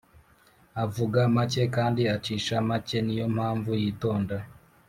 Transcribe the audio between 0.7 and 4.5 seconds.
Avuga make kandi acisha make niyompamvu yitonda